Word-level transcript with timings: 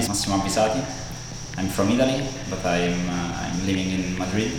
is 0.00 0.08
Massimo 0.08 0.36
Avvisati. 0.38 0.82
I'm 1.58 1.68
from 1.68 1.90
Italy, 1.90 2.26
but 2.48 2.64
I'm, 2.64 3.08
uh, 3.10 3.44
I'm 3.44 3.66
living 3.66 3.90
in 3.90 4.18
Madrid. 4.18 4.50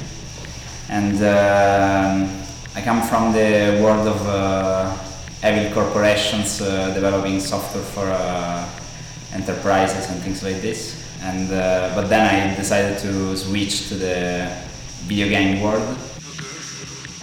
And 0.88 1.22
uh, 1.22 2.28
I 2.76 2.82
come 2.82 3.02
from 3.02 3.34
the 3.34 3.80
world 3.82 4.08
of 4.08 4.22
uh, 4.28 4.96
evil 5.44 5.74
corporations 5.74 6.62
uh, 6.62 6.94
developing 6.94 7.40
software 7.40 7.84
for 7.84 8.06
uh, 8.06 8.70
enterprises 9.34 10.12
and 10.12 10.22
things 10.22 10.44
like 10.44 10.62
this. 10.62 11.02
And 11.24 11.52
uh, 11.52 11.92
but 11.96 12.08
then 12.08 12.22
I 12.22 12.56
decided 12.56 13.00
to 13.00 13.36
switch 13.36 13.88
to 13.90 13.96
the 13.96 14.48
video 15.08 15.28
game 15.28 15.62
world. 15.62 15.98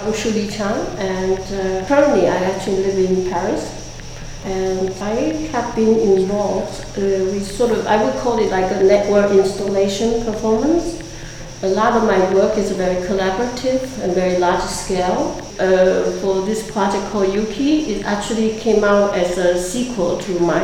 I'm 0.01 0.13
Shu 0.13 0.31
Lea 0.31 0.49
Cheang, 0.49 0.79
and 0.99 1.39
currently 1.87 2.29
I 2.29 2.37
actually 2.51 2.83
live 2.83 2.99
in 2.99 3.31
Paris. 3.31 3.78
And 4.45 4.91
I 5.03 5.15
have 5.53 5.75
been 5.75 5.99
involved 5.99 6.81
uh, 6.97 7.01
with 7.33 7.47
sort 7.51 7.73
of, 7.73 7.87
I 7.87 8.03
would 8.03 8.15
call 8.21 8.39
it 8.39 8.51
like 8.51 8.71
a 8.71 8.83
network 8.83 9.33
installation 9.33 10.25
performance. 10.25 11.03
A 11.63 11.69
lot 11.69 11.95
of 11.95 12.05
my 12.05 12.19
work 12.33 12.57
is 12.57 12.71
very 12.73 13.05
collaborative 13.07 13.83
and 14.01 14.15
very 14.15 14.39
large 14.39 14.63
scale. 14.63 15.41
Uh, 15.59 16.13
for 16.21 16.47
this 16.47 16.71
project 16.71 17.05
called 17.11 17.29
UKI, 17.35 17.89
it 17.89 18.05
actually 18.05 18.57
came 18.59 18.85
out 18.85 19.15
as 19.15 19.39
a 19.39 19.61
sequel 19.61 20.19
to 20.19 20.39
my 20.39 20.63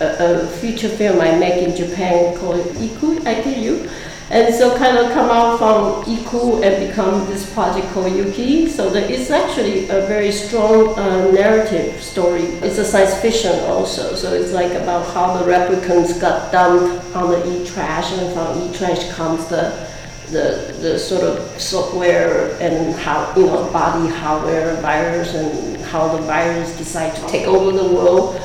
a 0.00 0.46
feature 0.46 0.88
film 0.88 1.20
I 1.20 1.36
make 1.36 1.62
in 1.62 1.76
Japan 1.76 2.36
called 2.38 2.64
Iku, 2.76 3.20
IKU. 3.20 3.90
And 4.30 4.54
so 4.54 4.78
kind 4.78 4.96
of 4.96 5.12
come 5.12 5.28
out 5.28 5.58
from 5.58 6.04
Iku 6.08 6.62
and 6.62 6.88
become 6.88 7.26
this 7.26 7.52
project 7.52 7.88
called 7.92 8.12
UKI. 8.12 8.68
So 8.68 8.88
that 8.90 9.10
it's 9.10 9.28
actually 9.28 9.88
a 9.88 10.06
very 10.06 10.30
strong 10.30 10.96
uh, 10.96 11.32
narrative 11.32 12.00
story. 12.00 12.42
It's 12.62 12.78
a 12.78 12.84
science 12.84 13.14
fiction 13.20 13.58
also. 13.64 14.14
So 14.14 14.32
it's 14.32 14.52
like 14.52 14.70
about 14.72 15.12
how 15.12 15.36
the 15.36 15.50
replicants 15.50 16.20
got 16.20 16.52
dumped 16.52 17.04
on 17.16 17.30
the 17.32 17.40
e-trash 17.62 18.12
and 18.12 18.32
from 18.32 18.70
e-trash 18.70 19.10
comes 19.10 19.46
the 19.46 19.90
the, 20.30 20.76
the 20.80 20.96
sort 20.96 21.22
of 21.22 21.60
software 21.60 22.56
and 22.60 22.94
how 22.94 23.34
you 23.36 23.46
know 23.46 23.68
body 23.72 24.08
hardware 24.08 24.80
virus 24.80 25.34
and 25.34 25.80
how 25.86 26.06
the 26.16 26.22
virus 26.22 26.76
decide 26.76 27.14
to 27.16 27.26
take 27.26 27.48
over 27.48 27.76
the 27.76 27.94
world 27.94 28.40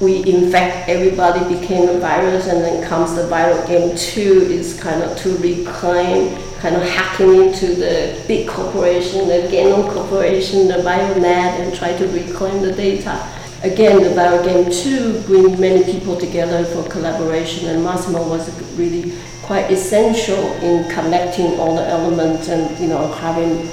we 0.00 0.24
infect 0.26 0.88
everybody 0.88 1.40
became 1.58 1.88
a 1.88 1.98
virus 1.98 2.46
and 2.46 2.62
then 2.62 2.86
comes 2.88 3.14
the 3.16 3.22
viral 3.22 3.66
game 3.66 3.96
two 3.96 4.46
is 4.48 4.78
kind 4.78 5.02
of 5.02 5.16
to 5.18 5.36
reclaim 5.38 6.36
kind 6.60 6.76
of 6.76 6.82
hacking 6.82 7.42
into 7.42 7.74
the 7.74 8.22
big 8.28 8.48
corporation 8.48 9.26
the 9.26 9.48
Genom 9.50 9.92
corporation 9.92 10.68
the 10.68 10.74
BioNet 10.74 11.60
and 11.60 11.74
try 11.74 11.96
to 11.96 12.06
reclaim 12.08 12.62
the 12.62 12.72
data. 12.72 13.28
Again 13.64 14.00
the 14.02 14.10
viral 14.10 14.44
game 14.44 14.70
two 14.70 15.20
bring 15.22 15.60
many 15.60 15.82
people 15.82 16.16
together 16.16 16.64
for 16.64 16.88
collaboration 16.88 17.68
and 17.68 17.82
massimo 17.82 18.28
was 18.28 18.48
really 18.78 19.14
quite 19.42 19.68
essential 19.72 20.38
in 20.62 20.88
connecting 20.90 21.58
all 21.58 21.74
the 21.74 21.84
elements 21.88 22.48
and 22.48 22.78
you 22.78 22.86
know 22.86 23.10
having 23.14 23.68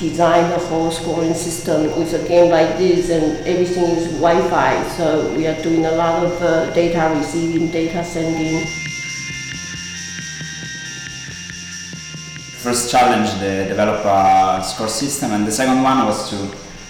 design 0.00 0.50
a 0.52 0.58
whole 0.58 0.90
scoring 0.90 1.34
system 1.34 1.82
with 1.98 2.14
a 2.14 2.26
game 2.26 2.50
like 2.50 2.78
this 2.78 3.10
and 3.10 3.36
everything 3.46 3.84
is 3.84 4.06
Wi-Fi. 4.24 4.88
So 4.96 5.34
we 5.36 5.46
are 5.46 5.62
doing 5.62 5.84
a 5.84 5.92
lot 5.92 6.24
of 6.24 6.42
uh, 6.42 6.72
data 6.72 7.14
receiving, 7.14 7.70
data 7.70 8.02
sending. 8.02 8.66
First 12.64 12.90
challenge, 12.90 13.30
the 13.40 13.66
develop 13.68 14.04
a 14.04 14.62
score 14.64 14.88
system, 14.88 15.32
and 15.32 15.46
the 15.46 15.52
second 15.52 15.82
one 15.82 16.06
was 16.06 16.30
to 16.30 16.36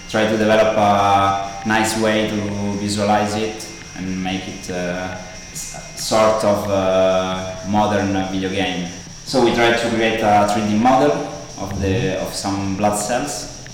try 0.09 0.25
to 0.25 0.37
develop 0.37 0.77
a 0.77 1.67
nice 1.67 1.99
way 2.01 2.29
to 2.29 2.37
visualize 2.79 3.35
it 3.35 3.67
and 3.97 4.21
make 4.23 4.47
it 4.47 4.69
uh, 4.69 5.17
sort 5.53 6.43
of 6.43 6.69
uh, 6.69 7.55
modern 7.69 8.13
video 8.31 8.49
game. 8.49 8.89
So 9.25 9.43
we 9.43 9.53
tried 9.53 9.77
to 9.77 9.89
create 9.89 10.19
a 10.19 10.47
3D 10.51 10.79
model 10.81 11.30
of 11.61 11.79
the 11.81 12.19
of 12.21 12.33
some 12.33 12.77
blood 12.77 12.97
cells, 12.97 13.65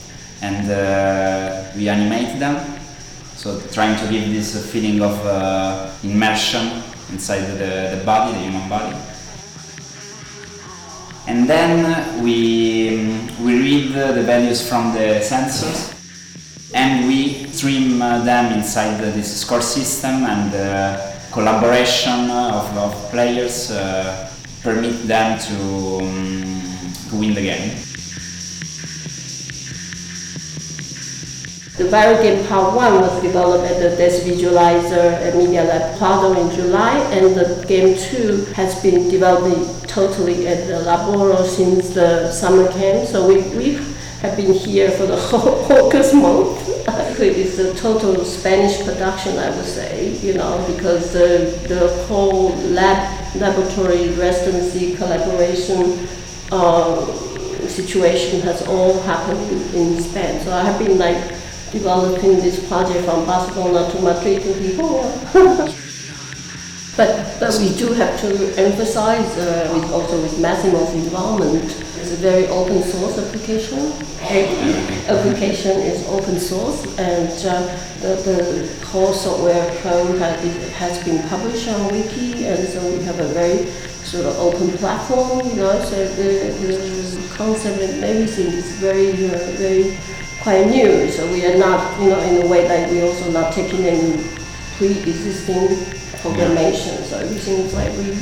and 0.42 0.70
uh, 0.70 1.72
we 1.76 1.90
animate 1.90 2.40
them. 2.40 2.80
So 3.36 3.60
trying 3.72 3.98
to 4.04 4.12
give 4.12 4.30
this 4.34 4.72
feeling 4.72 5.02
of 5.02 5.26
uh, 5.26 5.92
immersion 6.04 6.84
inside 7.12 7.46
the, 7.46 7.96
the 7.96 8.04
body, 8.06 8.34
the 8.34 8.40
human 8.40 8.68
body. 8.68 8.98
And 11.28 11.48
then 11.48 12.24
we, 12.24 13.20
we 13.44 13.60
read 13.60 13.94
the 13.94 14.24
values 14.24 14.68
from 14.68 14.94
the 14.94 15.20
sensors 15.22 15.94
and 16.74 17.08
we 17.08 17.48
stream 17.48 18.02
uh, 18.02 18.24
them 18.24 18.54
inside 18.54 19.00
this 19.00 19.42
score 19.42 19.62
system 19.62 20.24
and 20.24 20.54
uh, 20.56 21.14
collaboration 21.32 22.32
of, 22.32 22.78
of 22.78 23.12
players 23.12 23.72
uh, 23.72 24.32
permit 24.64 25.06
them 25.08 25.38
to 25.40 26.06
um, 26.06 26.77
to 27.10 27.16
win 27.16 27.34
the 27.34 27.42
game. 27.42 27.78
The 31.78 31.84
Viral 31.84 32.20
Game 32.24 32.44
Part 32.48 32.76
1 32.76 33.02
was 33.02 33.22
developed 33.22 33.70
at 33.70 33.80
the 33.80 33.96
Desk 33.96 34.24
Visualizer 34.24 35.14
at 35.14 35.36
Media 35.36 35.64
Lab 35.64 35.96
Prado 36.00 36.34
in 36.34 36.50
July, 36.56 36.98
and 37.12 37.36
the 37.36 37.64
Game 37.68 37.96
2 37.96 38.46
has 38.56 38.82
been 38.82 39.10
developing 39.10 39.64
totally 39.86 40.48
at 40.48 40.66
the 40.66 40.74
LABoral 40.74 41.46
since 41.46 41.90
the 41.90 42.32
summer 42.32 42.68
camp. 42.72 43.08
So 43.08 43.28
we, 43.28 43.42
we 43.56 43.74
have 44.22 44.36
been 44.36 44.54
here 44.54 44.90
for 44.90 45.06
the 45.06 45.16
whole 45.30 45.72
August 45.72 46.16
month. 46.16 46.68
it's 47.20 47.60
a 47.60 47.76
total 47.76 48.26
Spanish 48.26 48.84
production, 48.84 49.38
I 49.38 49.56
would 49.56 49.64
say, 49.64 50.18
you 50.18 50.34
know, 50.34 50.66
because 50.76 51.14
the, 51.14 51.64
the 51.68 51.90
whole 52.06 52.56
lab, 52.74 53.36
laboratory 53.36 54.10
residency 54.16 54.96
collaboration 54.96 56.08
uh, 56.52 57.06
situation 57.68 58.42
has 58.42 58.66
all 58.68 59.02
happened 59.02 59.52
in 59.76 60.02
Spain. 60.02 60.42
So 60.44 60.52
I 60.52 60.64
have 60.64 60.80
been 60.80 60.98
like 60.98 61.18
developing 61.72 62.38
this 62.38 62.66
project 62.68 63.06
from 63.06 63.26
Barcelona 63.26 63.92
to 63.92 64.02
Madrid 64.02 64.42
to 64.42 64.50
Lisboa. 64.50 65.04
but, 66.98 67.40
but 67.40 67.58
we 67.60 67.76
do 67.76 67.94
have 67.94 68.20
to 68.22 68.30
emphasize, 68.58 69.38
uh, 69.38 69.72
with 69.74 69.92
also 69.92 70.22
with 70.22 70.40
Massimo's 70.40 70.94
involvement, 70.94 71.64
it's 72.00 72.14
a 72.14 72.16
very 72.16 72.48
open 72.48 72.82
source 72.84 73.18
application. 73.18 73.92
Every 74.22 74.74
application 75.14 75.82
is 75.82 76.08
open 76.08 76.40
source 76.40 76.86
and 76.98 77.30
uh, 77.46 77.68
the, 78.02 78.16
the 78.24 78.86
whole 78.86 79.14
software 79.14 79.70
code 79.82 80.18
has, 80.20 80.72
has 80.74 81.04
been 81.04 81.28
published 81.28 81.68
on 81.68 81.92
Wiki 81.92 82.46
and 82.46 82.68
so 82.68 82.82
we 82.90 83.04
have 83.04 83.20
a 83.20 83.28
very 83.34 83.70
sort 84.08 84.26
of 84.26 84.40
open 84.40 84.72
platform, 84.78 85.46
you 85.50 85.56
know, 85.56 85.84
so 85.84 86.08
the, 86.16 86.56
the 86.64 87.36
concept 87.36 87.82
and 87.82 88.04
everything 88.04 88.48
is 88.48 88.72
very, 88.80 89.12
uh, 89.28 89.38
very 89.60 89.98
quite 90.42 90.66
new. 90.68 91.12
So 91.12 91.30
we 91.30 91.46
are 91.46 91.58
not, 91.58 92.00
you 92.00 92.10
know, 92.10 92.20
in 92.22 92.42
a 92.42 92.48
way 92.48 92.66
that 92.68 92.90
we 92.90 93.02
also 93.02 93.30
not 93.32 93.52
taking 93.52 93.84
any 93.84 94.24
pre-existing 94.78 95.76
programmation. 96.24 97.04
So 97.04 97.20
everything 97.20 97.66
is 97.66 97.74
like 97.74 97.92
we. 97.98 98.16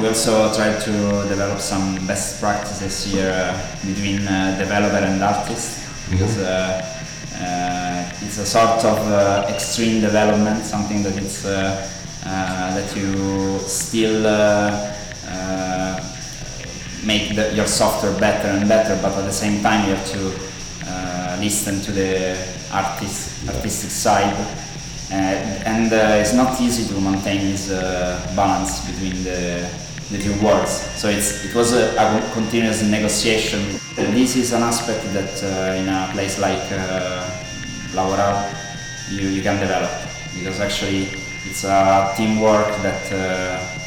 We 0.00 0.08
also 0.08 0.52
try 0.54 0.78
to 0.78 0.92
develop 1.28 1.60
some 1.60 2.06
best 2.06 2.38
practices 2.38 3.04
here 3.04 3.32
uh, 3.32 3.56
between 3.86 4.28
uh, 4.28 4.56
developer 4.58 4.98
and 4.98 5.20
artist 5.22 5.80
because 6.10 6.38
uh, 6.38 6.84
uh, 7.40 8.12
it's 8.20 8.38
a 8.38 8.46
sort 8.46 8.84
of 8.84 8.98
uh, 9.08 9.46
extreme 9.48 10.00
development, 10.02 10.62
something 10.64 11.02
that 11.02 11.16
it's 11.16 11.44
uh, 11.44 11.88
uh, 12.24 12.74
that 12.74 12.94
you 12.94 13.58
still 13.66 14.22
make 17.04 17.34
the, 17.34 17.52
your 17.54 17.66
software 17.66 18.18
better 18.20 18.48
and 18.48 18.68
better, 18.68 18.98
but 19.02 19.12
at 19.12 19.24
the 19.24 19.32
same 19.32 19.62
time 19.62 19.88
you 19.88 19.94
have 19.94 20.06
to 20.06 20.22
uh, 20.86 21.36
listen 21.40 21.80
to 21.80 21.92
the 21.92 22.36
artist, 22.72 23.48
artistic 23.48 23.90
side. 23.90 24.34
Uh, 25.10 25.14
and 25.66 25.92
uh, 25.92 26.20
it's 26.20 26.32
not 26.32 26.58
easy 26.60 26.88
to 26.92 27.00
maintain 27.00 27.40
this 27.40 27.70
uh, 27.70 28.32
balance 28.34 28.80
between 28.90 29.22
the, 29.24 29.68
the 30.10 30.18
two 30.18 30.32
worlds. 30.44 30.70
So 30.70 31.08
it's, 31.08 31.44
it 31.44 31.54
was 31.54 31.74
a, 31.74 31.92
a 31.96 32.32
continuous 32.32 32.82
negotiation. 32.82 33.60
This 33.96 34.36
is 34.36 34.52
an 34.52 34.62
aspect 34.62 35.04
that 35.12 35.42
uh, 35.42 35.74
in 35.74 35.88
a 35.88 36.08
place 36.12 36.38
like 36.38 36.62
uh, 36.72 37.28
LABoral 37.92 38.48
you, 39.10 39.28
you 39.28 39.42
can 39.42 39.60
develop 39.60 39.90
because 40.34 40.60
actually 40.60 41.08
it's 41.44 41.64
a 41.64 42.14
teamwork 42.16 42.68
that 42.82 43.12
uh, 43.12 43.81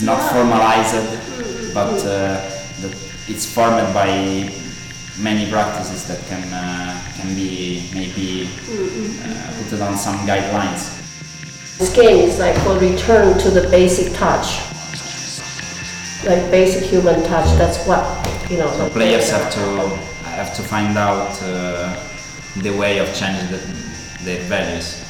is 0.00 0.06
not 0.06 0.20
formalized, 0.32 1.74
but 1.74 1.98
uh, 2.06 2.40
that 2.80 2.94
it's 3.28 3.44
formed 3.44 3.92
by 3.92 4.48
many 5.18 5.50
practices 5.50 6.08
that 6.08 6.20
can 6.26 6.42
uh, 6.52 6.96
can 7.16 7.34
be 7.34 7.84
maybe 7.92 8.48
uh, 8.48 9.68
put 9.68 9.80
on 9.80 9.96
some 9.96 10.16
guidelines. 10.26 10.96
This 11.78 11.94
game 11.94 12.28
is 12.28 12.38
like 12.38 12.56
a 12.66 12.78
return 12.78 13.38
to 13.40 13.50
the 13.50 13.68
basic 13.68 14.14
touch, 14.14 14.48
like 16.24 16.50
basic 16.50 16.84
human 16.88 17.22
touch. 17.24 17.48
That's 17.58 17.84
what 17.86 18.00
you 18.50 18.56
know. 18.58 18.70
So 18.70 18.88
players 18.88 19.30
have 19.30 19.52
to 19.52 19.64
have 20.38 20.54
to 20.56 20.62
find 20.62 20.96
out 20.96 21.30
uh, 21.42 21.94
the 22.62 22.70
way 22.70 22.98
of 22.98 23.08
changing 23.14 23.48
the, 23.50 23.60
the 24.24 24.36
values. 24.48 25.00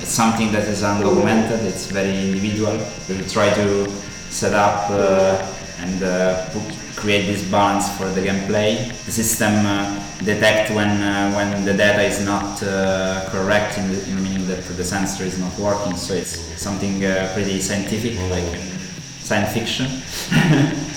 It's 0.00 0.12
something 0.12 0.50
that 0.52 0.64
is 0.64 0.82
undocumented, 0.82 1.62
it's 1.64 1.86
very 1.86 2.14
individual. 2.26 2.76
We 3.08 3.16
will 3.16 3.28
try 3.28 3.48
to 3.54 3.86
set 4.34 4.52
up 4.52 4.90
uh, 4.90 5.46
and 5.78 6.02
uh, 6.02 6.48
put, 6.50 6.62
create 6.96 7.26
this 7.26 7.48
balance 7.48 7.88
for 7.96 8.08
the 8.10 8.20
gameplay. 8.20 8.88
The 9.06 9.12
system 9.12 9.54
uh, 9.64 10.02
detect 10.24 10.70
when 10.74 10.90
uh, 11.02 11.32
when 11.36 11.64
the 11.64 11.72
data 11.72 12.02
is 12.02 12.24
not 12.24 12.60
uh, 12.62 13.28
correct 13.30 13.78
in 13.78 13.92
the, 13.92 14.02
in 14.10 14.22
meaning 14.22 14.46
that 14.48 14.64
the 14.64 14.84
sensor 14.84 15.22
is 15.24 15.38
not 15.38 15.56
working. 15.58 15.96
So 15.96 16.14
it's 16.14 16.36
something 16.60 17.04
uh, 17.04 17.30
pretty 17.32 17.60
scientific, 17.60 18.18
like 18.30 18.58
science 19.20 19.52
fiction. 19.54 19.86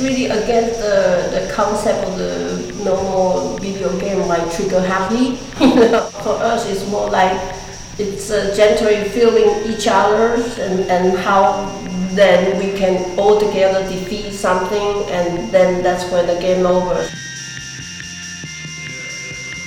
really 0.00 0.26
against 0.26 0.80
the, 0.80 1.28
the 1.34 1.52
concept 1.52 2.08
of 2.08 2.16
the 2.16 2.72
normal 2.84 3.58
video 3.58 3.90
game 3.98 4.20
like 4.28 4.50
trigger 4.54 4.80
happy. 4.80 5.36
For 6.24 6.36
us, 6.40 6.66
it's 6.70 6.86
more 6.88 7.10
like 7.10 7.59
it's 8.00 8.30
uh, 8.30 8.54
gently 8.56 9.08
feeling 9.10 9.48
each 9.70 9.86
other 9.86 10.42
and, 10.58 10.80
and 10.90 11.18
how 11.18 11.66
then 12.12 12.58
we 12.58 12.76
can 12.76 13.18
all 13.18 13.38
together 13.38 13.86
defeat 13.88 14.32
something 14.32 15.04
and 15.10 15.50
then 15.50 15.82
that's 15.82 16.10
when 16.10 16.26
the 16.26 16.40
game 16.40 16.64
over. 16.66 17.08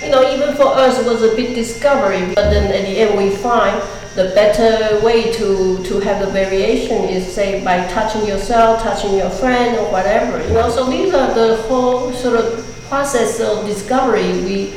You 0.04 0.12
know, 0.12 0.34
even 0.34 0.56
for 0.56 0.66
us, 0.66 1.00
it 1.00 1.06
was 1.06 1.24
a 1.24 1.34
big 1.36 1.56
discovery, 1.56 2.26
but 2.36 2.50
then 2.50 2.74
at 2.74 2.82
the 2.82 2.98
end 3.00 3.18
we 3.18 3.36
find 3.38 3.82
the 4.16 4.32
better 4.36 5.04
way 5.04 5.32
to, 5.34 5.82
to 5.84 6.00
have 6.02 6.26
the 6.26 6.32
variation 6.32 7.04
is 7.04 7.32
say 7.32 7.64
by 7.64 7.88
touching 7.88 8.28
yourself, 8.28 8.82
touching 8.82 9.16
your 9.16 9.30
friend 9.30 9.78
or 9.78 9.92
whatever. 9.92 10.46
You 10.46 10.54
know, 10.54 10.70
so 10.70 10.90
these 10.90 11.14
are 11.14 11.34
the 11.34 11.58
whole 11.64 12.12
sort 12.14 12.40
of 12.40 12.66
process 12.90 13.40
of 13.40 13.66
discovery 13.66 14.32
we 14.44 14.74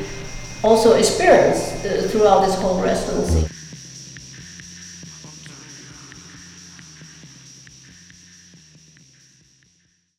also 0.63 0.95
experience 0.95 1.73
uh, 1.85 2.09
throughout 2.11 2.41
this 2.47 2.55
whole 2.57 2.81
residency. 2.81 3.56